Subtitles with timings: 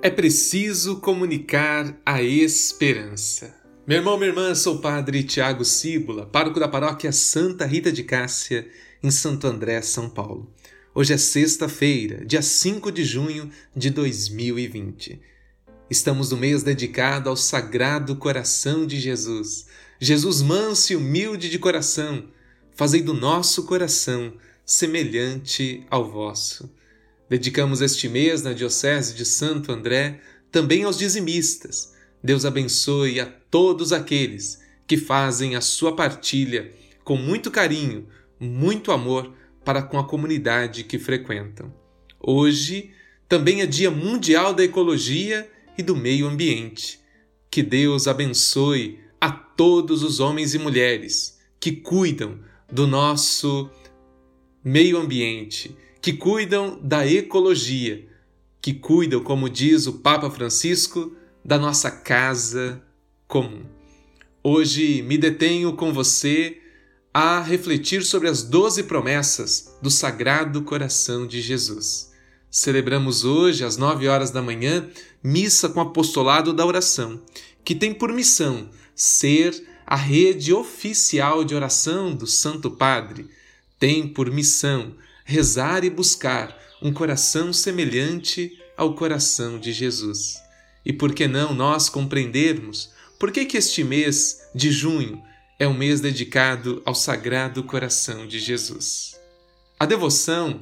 [0.00, 3.52] É preciso comunicar a esperança.
[3.84, 8.04] Meu irmão, minha irmã, sou o padre Tiago Cíbula, pároco da paróquia Santa Rita de
[8.04, 8.68] Cássia,
[9.02, 10.54] em Santo André, São Paulo.
[10.94, 15.20] Hoje é sexta-feira, dia 5 de junho de 2020.
[15.90, 19.66] Estamos no mês dedicado ao Sagrado Coração de Jesus.
[19.98, 22.28] Jesus manso e humilde de coração,
[22.72, 24.32] fazei do nosso coração
[24.64, 26.77] semelhante ao vosso.
[27.28, 31.92] Dedicamos este mês na Diocese de Santo André também aos dizimistas.
[32.24, 36.72] Deus abençoe a todos aqueles que fazem a sua partilha
[37.04, 38.08] com muito carinho,
[38.40, 41.72] muito amor para com a comunidade que frequentam.
[42.18, 42.90] Hoje
[43.28, 46.98] também é Dia Mundial da Ecologia e do Meio Ambiente.
[47.50, 52.38] Que Deus abençoe a todos os homens e mulheres que cuidam
[52.72, 53.70] do nosso
[54.64, 58.06] meio ambiente que cuidam da ecologia,
[58.60, 62.82] que cuidam, como diz o Papa Francisco, da nossa casa
[63.26, 63.64] comum.
[64.42, 66.58] Hoje me detenho com você
[67.12, 72.12] a refletir sobre as doze promessas do Sagrado Coração de Jesus.
[72.50, 74.88] Celebramos hoje, às nove horas da manhã,
[75.22, 77.20] missa com apostolado da oração,
[77.64, 83.28] que tem por missão ser a rede oficial de oração do Santo Padre,
[83.78, 84.94] tem por missão
[85.28, 90.40] rezar e buscar um coração semelhante ao coração de Jesus.
[90.86, 95.22] E por que não nós compreendermos por que, que este mês de junho
[95.58, 99.20] é um mês dedicado ao Sagrado Coração de Jesus?
[99.78, 100.60] A devoção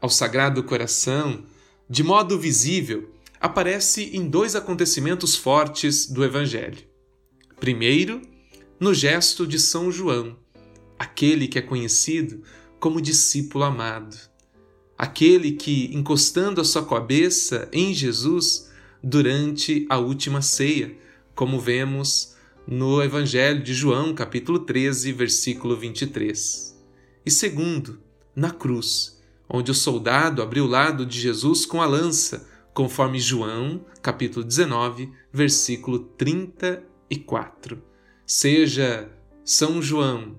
[0.00, 1.44] ao Sagrado Coração,
[1.90, 6.84] de modo visível, aparece em dois acontecimentos fortes do Evangelho.
[7.58, 8.22] Primeiro,
[8.78, 10.36] no gesto de São João,
[10.96, 12.44] aquele que é conhecido
[12.84, 14.14] como discípulo amado.
[14.98, 18.70] Aquele que, encostando a sua cabeça em Jesus
[19.02, 20.94] durante a última ceia,
[21.34, 22.36] como vemos
[22.68, 26.78] no Evangelho de João, capítulo 13, versículo 23.
[27.24, 28.00] E segundo,
[28.36, 29.18] na cruz,
[29.48, 35.10] onde o soldado abriu o lado de Jesus com a lança, conforme João, capítulo 19,
[35.32, 37.82] versículo 34.
[38.26, 39.10] Seja
[39.42, 40.36] São João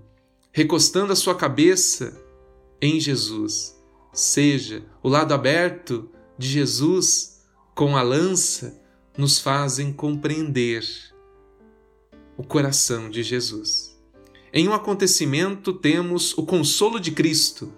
[0.52, 2.24] recostando a sua cabeça
[2.82, 3.76] em Jesus.
[4.14, 7.44] Seja o lado aberto de Jesus
[7.74, 8.82] com a lança
[9.18, 10.86] nos fazem compreender
[12.38, 13.96] o coração de Jesus.
[14.54, 17.74] Em um acontecimento temos o consolo de Cristo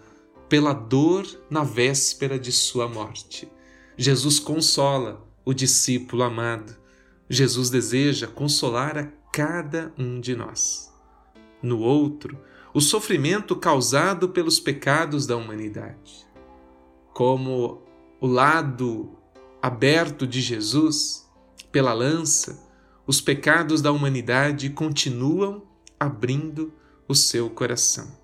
[0.47, 3.47] pela dor na véspera de sua morte.
[3.97, 6.75] Jesus consola o discípulo amado.
[7.29, 10.93] Jesus deseja consolar a cada um de nós.
[11.61, 12.37] No outro,
[12.73, 16.27] o sofrimento causado pelos pecados da humanidade.
[17.13, 17.81] Como
[18.19, 19.17] o lado
[19.61, 21.27] aberto de Jesus,
[21.71, 22.67] pela lança,
[23.05, 25.63] os pecados da humanidade continuam
[25.99, 26.73] abrindo
[27.07, 28.15] o seu coração.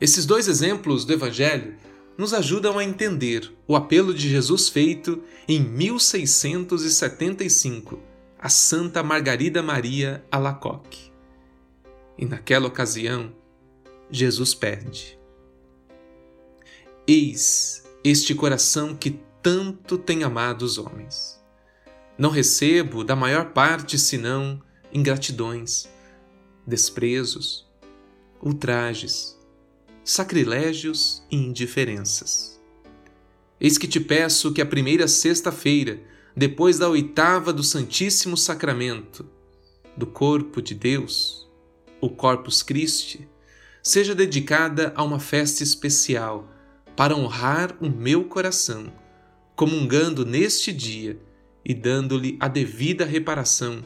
[0.00, 1.74] Esses dois exemplos do Evangelho
[2.16, 7.98] nos ajudam a entender o apelo de Jesus feito em 1675
[8.38, 11.15] a Santa Margarida Maria Alacoque.
[12.18, 13.34] E naquela ocasião,
[14.10, 15.18] Jesus pede:
[17.06, 21.40] Eis este coração que tanto tem amado os homens.
[22.16, 24.62] Não recebo da maior parte senão
[24.92, 25.88] ingratidões,
[26.66, 27.66] desprezos,
[28.42, 29.38] ultrajes,
[30.04, 32.60] sacrilégios e indiferenças.
[33.60, 36.00] Eis que te peço que a primeira sexta-feira,
[36.36, 39.28] depois da oitava do Santíssimo Sacramento,
[39.96, 41.45] do corpo de Deus,
[42.00, 43.28] o Corpus Christi,
[43.82, 46.52] seja dedicada a uma festa especial
[46.96, 48.92] para honrar o meu coração,
[49.54, 51.18] comungando neste dia
[51.64, 53.82] e dando-lhe a devida reparação,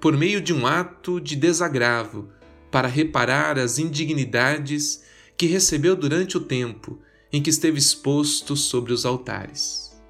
[0.00, 2.28] por meio de um ato de desagravo,
[2.70, 5.04] para reparar as indignidades
[5.36, 6.98] que recebeu durante o tempo
[7.32, 10.00] em que esteve exposto sobre os altares.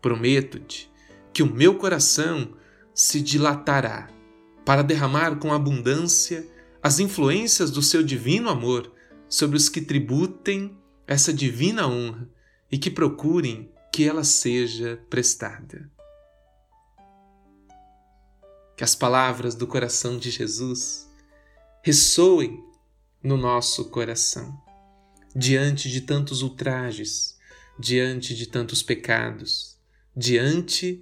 [0.00, 0.90] Prometo-te
[1.32, 2.50] que o meu coração
[2.94, 4.08] se dilatará
[4.64, 6.46] para derramar com abundância
[6.82, 8.92] as influências do seu divino amor
[9.28, 10.76] sobre os que tributem
[11.06, 12.28] essa divina honra
[12.70, 15.90] e que procurem que ela seja prestada.
[18.76, 21.08] Que as palavras do coração de Jesus
[21.82, 22.64] ressoem
[23.22, 24.60] no nosso coração,
[25.36, 27.38] diante de tantos ultrajes,
[27.78, 29.78] diante de tantos pecados,
[30.16, 31.00] diante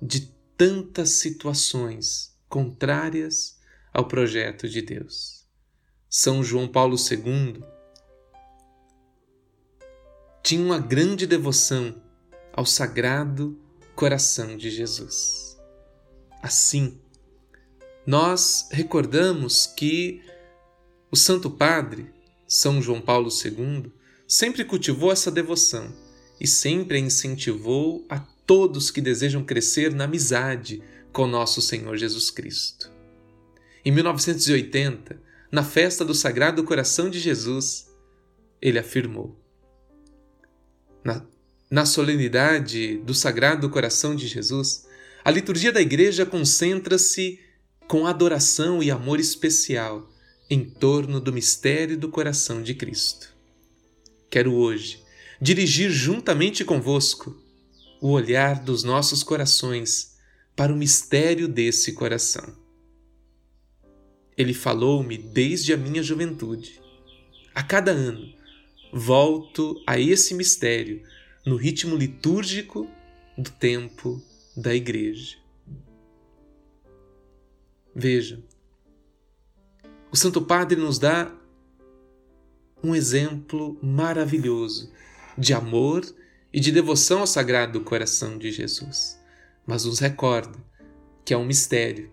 [0.00, 3.58] de tantas situações contrárias
[3.92, 5.44] ao projeto de Deus.
[6.08, 7.64] São João Paulo II
[10.40, 12.00] tinha uma grande devoção
[12.52, 13.58] ao sagrado
[13.96, 15.58] coração de Jesus.
[16.40, 17.00] Assim,
[18.06, 20.22] nós recordamos que
[21.10, 22.08] o Santo Padre,
[22.46, 23.90] São João Paulo II,
[24.28, 25.92] sempre cultivou essa devoção
[26.40, 30.80] e sempre a incentivou a todos que desejam crescer na amizade
[31.14, 32.90] com nosso Senhor Jesus Cristo.
[33.84, 37.88] Em 1980, na festa do Sagrado Coração de Jesus,
[38.60, 39.40] ele afirmou:
[41.04, 41.24] na,
[41.70, 44.88] na solenidade do Sagrado Coração de Jesus,
[45.24, 47.38] a liturgia da Igreja concentra-se
[47.86, 50.10] com adoração e amor especial
[50.50, 53.32] em torno do mistério do coração de Cristo.
[54.28, 55.00] Quero hoje
[55.40, 57.40] dirigir juntamente convosco
[58.00, 60.13] o olhar dos nossos corações
[60.56, 62.56] para o mistério desse coração.
[64.36, 66.80] Ele falou-me desde a minha juventude.
[67.54, 68.34] A cada ano,
[68.92, 71.02] volto a esse mistério
[71.44, 72.90] no ritmo litúrgico
[73.36, 74.22] do tempo
[74.56, 75.36] da Igreja.
[77.94, 78.42] Veja,
[80.10, 81.32] o Santo Padre nos dá
[82.82, 84.92] um exemplo maravilhoso
[85.36, 86.04] de amor
[86.52, 89.18] e de devoção ao Sagrado Coração de Jesus,
[89.66, 90.58] mas nos recorda
[91.24, 92.12] que é um mistério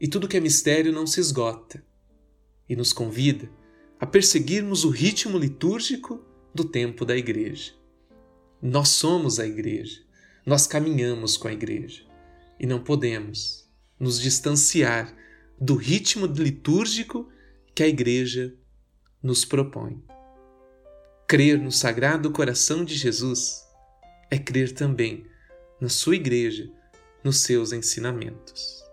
[0.00, 1.84] e tudo que é mistério não se esgota,
[2.66, 3.50] e nos convida
[3.98, 7.72] a perseguirmos o ritmo litúrgico do tempo da Igreja.
[8.62, 10.00] Nós somos a Igreja,
[10.46, 12.02] nós caminhamos com a Igreja
[12.58, 15.14] e não podemos nos distanciar
[15.60, 17.28] do ritmo litúrgico
[17.74, 18.54] que a Igreja
[19.22, 20.02] nos propõe.
[21.28, 23.62] Crer no Sagrado Coração de Jesus
[24.30, 25.26] é crer também
[25.80, 26.70] na sua Igreja,
[27.22, 28.84] nos seus ensinamentos.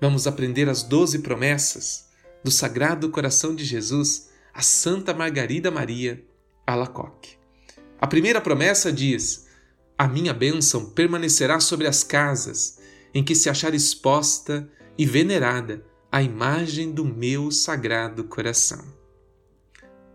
[0.00, 2.08] Vamos aprender as doze promessas
[2.42, 6.24] do Sagrado Coração de Jesus a Santa Margarida Maria
[6.66, 7.36] Alacoque.
[8.00, 9.46] A primeira promessa diz:
[9.98, 12.78] A minha bênção permanecerá sobre as casas
[13.12, 18.84] em que se achar exposta e venerada a imagem do meu Sagrado Coração.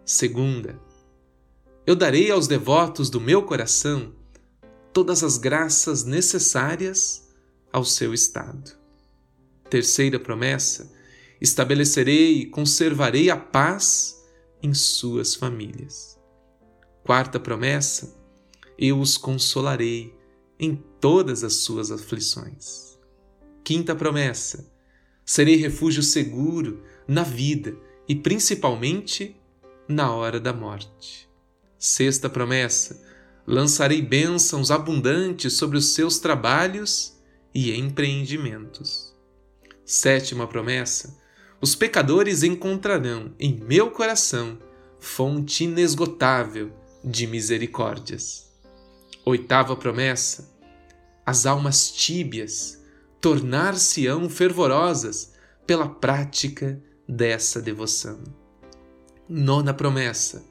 [0.04, 0.80] Segunda,
[1.86, 4.14] eu darei aos devotos do meu coração
[4.96, 7.28] todas as graças necessárias
[7.70, 8.72] ao seu estado.
[9.70, 10.90] Terceira promessa:
[11.42, 14.16] estabelecerei e conservarei a paz
[14.64, 16.18] em suas famílias.
[17.04, 18.16] Quarta promessa:
[18.80, 20.18] eu os consolarei
[20.58, 22.98] em todas as suas aflições.
[23.66, 24.72] Quinta promessa:
[25.26, 27.78] serei refúgio seguro na vida
[28.08, 29.36] e principalmente
[29.90, 31.30] na hora da morte.
[31.78, 33.05] Sexta promessa:
[33.46, 37.16] lançarei bênçãos abundantes sobre os seus trabalhos
[37.54, 39.14] e empreendimentos.
[39.86, 41.18] Sétima promessa:
[41.62, 44.58] os pecadores encontrarão em meu coração
[45.00, 46.72] fonte inesgotável
[47.04, 48.52] de misericórdias.
[49.24, 50.52] Oitava promessa:
[51.26, 52.84] as almas tíbias
[53.22, 55.34] tornar-se-ão fervorosas
[55.66, 58.20] pela prática dessa devoção.
[59.30, 60.46] Nona promessa: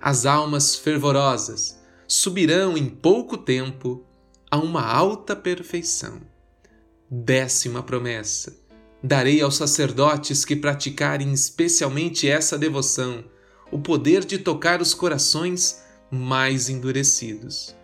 [0.00, 1.79] as almas fervorosas
[2.10, 4.04] subirão em pouco tempo
[4.50, 6.20] a uma alta perfeição.
[7.08, 8.58] Décima promessa:
[9.00, 13.24] Darei aos sacerdotes que praticarem especialmente essa devoção
[13.70, 17.76] o poder de tocar os corações mais endurecidos.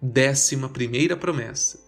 [0.00, 1.78] Décima primeira promessa: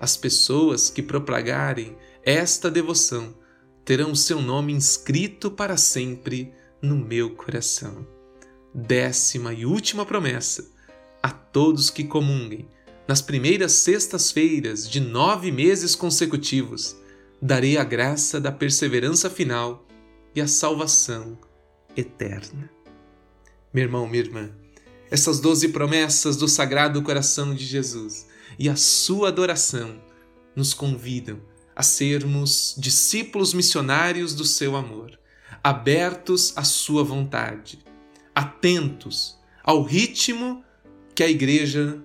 [0.00, 1.94] as pessoas que propagarem
[2.24, 3.36] esta devoção
[3.84, 8.06] terão seu nome inscrito para sempre no meu coração.
[8.74, 10.77] Décima e última promessa:
[11.22, 12.68] a todos que comunguem
[13.06, 16.96] nas primeiras sextas-feiras de nove meses consecutivos
[17.40, 19.86] darei a graça da perseverança final
[20.34, 21.38] e a salvação
[21.96, 22.70] eterna.
[23.72, 24.50] Meu irmão, minha irmã,
[25.10, 28.26] essas doze promessas do Sagrado Coração de Jesus
[28.58, 30.00] e a sua adoração
[30.54, 31.40] nos convidam
[31.74, 35.18] a sermos discípulos missionários do seu amor,
[35.62, 37.78] abertos à sua vontade,
[38.34, 40.64] atentos ao ritmo
[41.18, 42.00] que a Igreja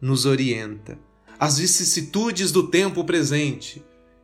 [0.00, 0.96] nos orienta,
[1.36, 3.82] às vicissitudes do tempo presente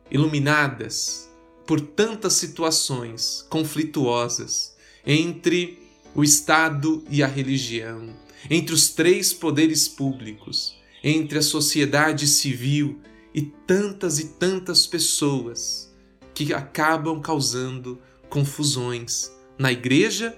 [0.09, 1.29] iluminadas
[1.67, 5.77] por tantas situações conflituosas entre
[6.15, 8.15] o Estado e a religião,
[8.49, 13.01] entre os três poderes públicos, entre a sociedade civil
[13.35, 15.93] e tantas e tantas pessoas
[16.33, 20.33] que acabam causando confusões na igreja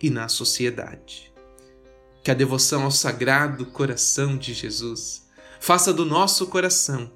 [0.00, 1.31] e na sociedade.
[2.22, 5.26] Que a devoção ao Sagrado Coração de Jesus
[5.60, 7.10] faça do nosso coração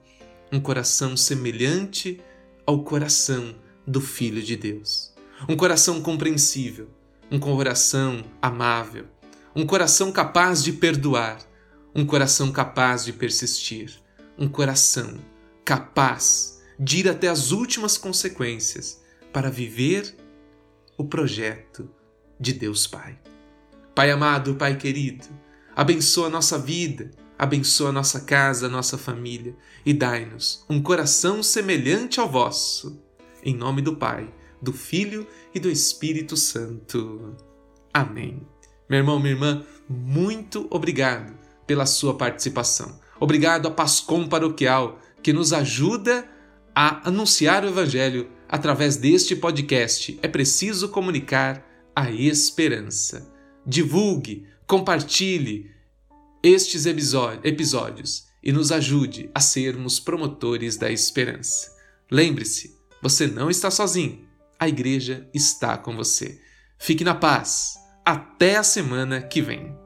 [0.53, 2.21] um coração semelhante
[2.65, 5.13] ao coração do Filho de Deus.
[5.49, 6.89] Um coração compreensível,
[7.31, 9.07] um coração amável,
[9.55, 11.39] um coração capaz de perdoar,
[11.95, 14.01] um coração capaz de persistir,
[14.39, 15.19] um coração
[15.65, 19.01] capaz de ir até as últimas consequências
[19.33, 20.17] para viver
[20.97, 21.91] o projeto
[22.39, 23.19] de Deus Pai.
[23.97, 25.25] Pai amado, Pai querido,
[25.75, 31.43] abençoa a nossa vida, abençoa a nossa casa, a nossa família e dai-nos um coração
[31.43, 33.03] semelhante ao vosso.
[33.43, 34.29] Em nome do Pai,
[34.61, 37.35] do Filho e do Espírito Santo.
[37.91, 38.47] Amém.
[38.87, 41.33] Meu irmão, minha irmã, muito obrigado
[41.67, 43.00] pela sua participação.
[43.19, 46.29] Obrigado à Pascom Paroquial, que nos ajuda
[46.75, 50.19] a anunciar o Evangelho através deste podcast.
[50.21, 53.35] É preciso comunicar a esperança.
[53.67, 55.71] Divulgue, compartilhe
[56.43, 61.75] estes episódios e nos ajude a sermos promotores da esperança.
[62.09, 64.25] Lembre-se, você não está sozinho.
[64.59, 66.41] A igreja está com você.
[66.79, 67.75] Fique na paz.
[68.05, 69.86] Até a semana que vem.